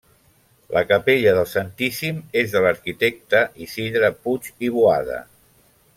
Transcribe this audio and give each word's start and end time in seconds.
La 0.75 0.81
capella 0.91 1.33
del 1.39 1.45
Santíssim 1.51 2.23
és 2.43 2.55
de 2.55 2.65
l'arquitecte 2.65 3.45
Isidre 3.67 4.13
Puig 4.25 4.51
i 4.69 4.73
Boada. 4.79 5.25